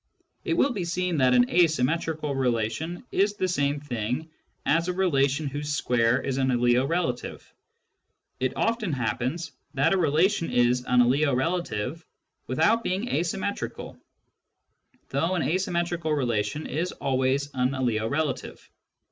[0.43, 4.31] It will be seen that an asymmetrical relation is the same thing
[4.65, 7.43] as a relation whose square is an aliorelative.
[8.39, 12.03] It often happens that a relation is an aliorelative
[12.47, 13.95] without being asymmetrical,
[15.09, 18.59] though an asymmetrical relation is always an aliorelative.